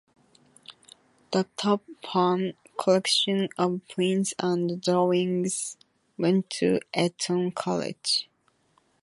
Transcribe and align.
The 1.31 1.45
Topham 1.57 2.53
Collection 2.79 3.49
of 3.55 3.81
prints 3.87 4.33
and 4.39 4.81
drawings 4.81 5.77
went 6.17 6.49
to 6.49 6.79
Eton 6.97 7.51
College. 7.51 8.27